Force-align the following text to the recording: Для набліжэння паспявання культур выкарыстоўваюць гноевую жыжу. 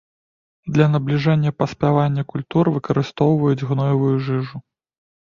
Для 0.77 0.87
набліжэння 0.93 1.51
паспявання 1.59 2.23
культур 2.33 2.73
выкарыстоўваюць 2.79 3.67
гноевую 3.71 4.13
жыжу. 4.29 4.57